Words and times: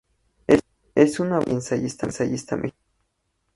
Es 0.95 1.19
una 1.19 1.37
poeta 1.41 1.75
y 1.75 1.81
ensayista 1.85 2.07
mexicana. 2.55 2.73